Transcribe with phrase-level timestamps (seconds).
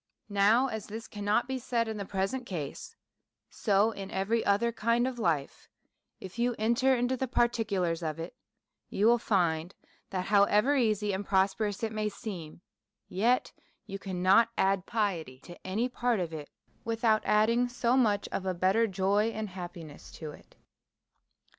[0.29, 2.95] Now, as this cannot be said in the present case,
[3.51, 5.69] so in every other kind of life;
[6.19, 8.35] if you enter into the par ticulars of it,
[8.89, 9.75] you will find
[10.09, 12.61] that, however easy and prosperous it may seem,
[13.09, 13.51] yet
[13.85, 16.49] you cannot add piety to any part of it,
[16.83, 20.55] without adding so much of a better joy and happiness to it.